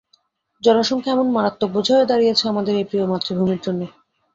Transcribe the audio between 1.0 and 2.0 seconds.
এমন মারাত্মক বোঝা